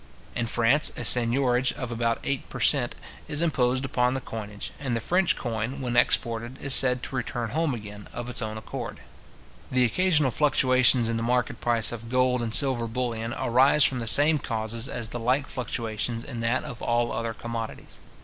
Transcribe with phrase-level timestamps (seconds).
[0.35, 2.95] In France, a seignorage of about eight per cent.
[3.27, 7.51] is imposed upon the coinage, and the French coin, when exported, is said to return
[7.51, 9.01] home again, of its own accord.
[9.69, 14.07] The occasional fluctuations in the market price of gold and silver bullion arise from the
[14.07, 17.99] same causes as the like fluctuations in that of all other commodities.